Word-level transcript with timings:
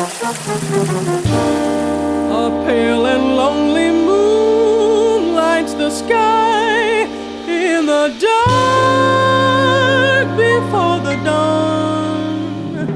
A 0.00 0.04
pale 2.64 3.04
and 3.04 3.36
lonely 3.36 3.90
moon 3.90 5.34
lights 5.34 5.74
the 5.74 5.90
sky 5.90 7.02
in 7.46 7.84
the 7.84 8.08
dark 8.18 8.38
before 10.38 11.00
the 11.00 11.16
dawn. 11.22 12.88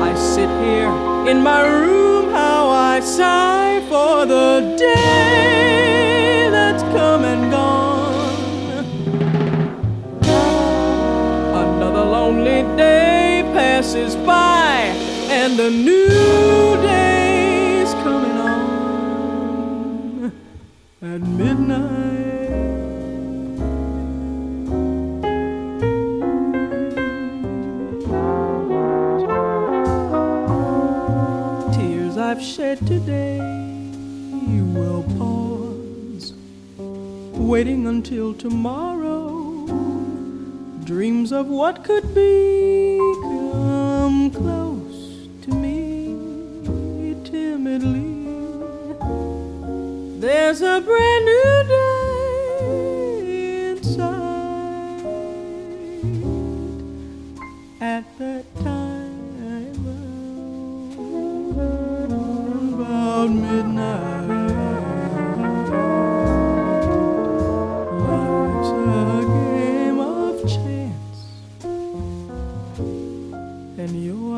I 0.00 0.14
sit 0.14 0.48
here 0.64 0.90
in 1.28 1.42
my 1.42 1.60
room, 1.66 2.30
how 2.30 2.70
I 2.70 3.00
sigh 3.00 3.82
for 3.90 4.24
the 4.24 4.74
day 4.78 6.48
that's 6.50 6.82
come 6.94 7.24
and 7.24 7.50
gone. 7.50 8.86
Another 11.52 12.04
lonely 12.06 12.62
day 12.74 13.27
passes 13.58 14.14
by, 14.14 14.82
and 15.30 15.58
a 15.58 15.68
new 15.68 16.76
day's 16.80 17.92
coming 18.04 18.36
on 18.38 20.32
at 21.02 21.20
midnight. 21.22 21.88
Tears 31.74 32.16
I've 32.16 32.40
shed 32.40 32.78
today 32.86 33.40
will 34.72 35.02
pause, 35.18 36.32
waiting 37.34 37.88
until 37.88 38.34
tomorrow. 38.34 39.66
Dreams 40.84 41.32
of 41.32 41.48
what 41.48 41.82
could 41.82 42.14
be 42.14 42.57
close 44.30 45.28
to 45.42 45.50
me 45.54 47.14
timidly. 47.24 48.14
There's 50.20 50.60
a 50.62 50.80
brand 50.80 51.24
new 51.24 51.64
day 51.68 53.70
inside 53.70 55.04
at 57.80 58.04
that 58.18 58.44
time 58.56 59.74
about 62.74 63.30
midnight. 63.30 64.07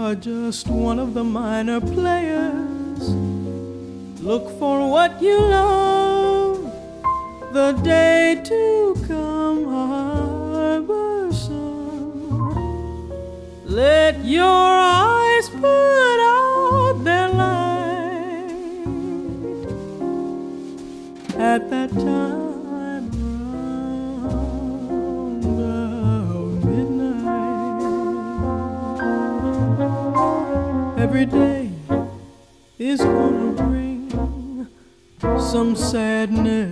Are 0.00 0.14
just 0.14 0.66
one 0.66 0.98
of 0.98 1.12
the 1.12 1.22
minor 1.22 1.78
players. 1.78 3.10
Look 4.22 4.48
for 4.58 4.90
what 4.90 5.20
you 5.20 5.38
love, 5.38 6.56
the 7.52 7.72
day 7.84 8.40
to 8.42 8.96
come 9.06 9.66
harborsome. 9.66 10.88
Let 13.66 14.24
your 14.24 14.68
eyes 15.04 15.50
put 15.50 16.18
out 16.34 16.94
their 17.04 17.28
light 17.28 18.46
at 21.36 21.68
that 21.68 21.90
time 21.90 22.49
Every 31.10 31.26
day 31.26 31.72
is 32.78 33.00
gonna 33.00 33.50
bring 33.60 34.68
some 35.40 35.74
sadness. 35.74 36.62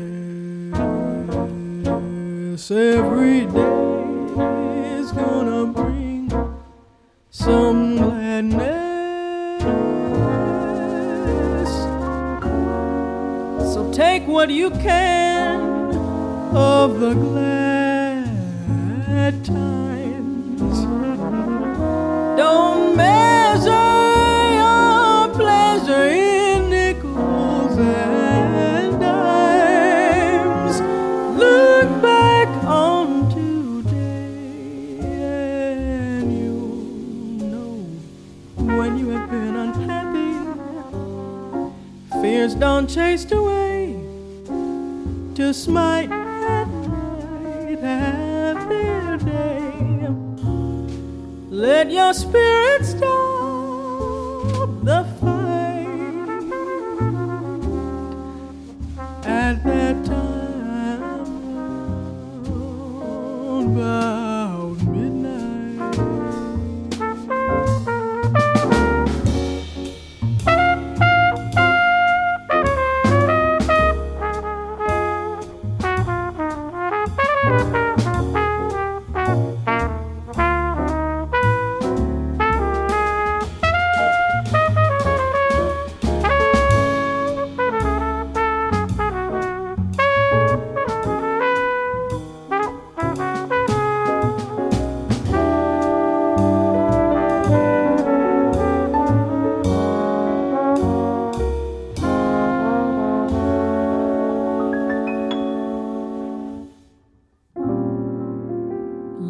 Every 2.71 3.47
day 3.47 4.93
is 5.00 5.10
gonna 5.10 5.66
bring 5.66 6.31
some 7.31 7.97
gladness. 7.97 8.69
So 13.75 13.91
take 13.93 14.25
what 14.28 14.50
you 14.50 14.71
can 14.71 15.91
of 16.54 17.00
the 17.00 17.15
glad 17.15 18.25
times. 19.44 21.07
You 38.98 39.10
have 39.10 39.31
been 39.31 39.54
unhappy. 39.54 40.34
Fears 42.20 42.56
don't 42.56 42.88
chase 42.88 43.31
away 43.31 43.94
to 45.36 45.54
smite 45.54 46.10
at 46.10 46.66
night 46.66 47.78
half 47.78 48.69
their 48.69 49.16
day. 49.19 50.09
Let 51.48 51.92
your 51.92 52.12
spirit 52.12 52.84
stop 52.84 54.69
the 54.82 55.04
fight 55.20 55.86
at 59.25 59.62
that 59.62 60.04
time 60.04 61.03
about 63.76 64.07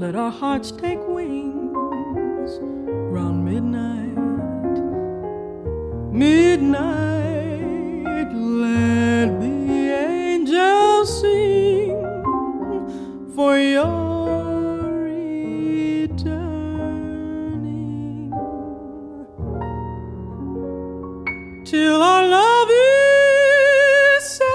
Let 0.09 0.17
our 0.17 0.31
hearts 0.31 0.71
take 0.71 1.07
wings 1.07 2.59
round 3.13 3.45
midnight. 3.45 4.17
Midnight, 6.11 7.61
let 8.33 9.39
the 9.39 9.93
angels 10.09 11.21
sing 11.21 11.93
for 13.37 13.59
your 13.59 14.95
returning. 15.99 16.33
Till 21.67 22.01
our 22.01 22.27
love 22.27 22.71
is 22.71 24.25
safe 24.25 24.49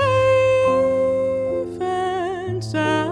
and 1.80 2.64
sound 2.64 3.03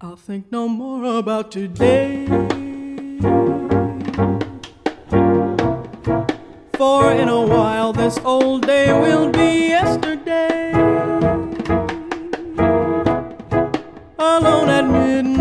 I'll 0.00 0.16
think 0.16 0.50
no 0.50 0.68
more 0.68 1.18
about 1.18 1.52
today. 1.52 2.26
For 6.76 7.12
in 7.12 7.28
a 7.28 7.46
while 7.46 7.92
this 7.92 8.18
old 8.24 8.66
day 8.66 8.92
will 8.92 9.30
be 9.30 9.68
yesterday. 9.68 10.72
Alone 14.18 14.68
at 14.68 14.84
midnight. 14.84 15.33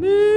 Moo! 0.00 0.29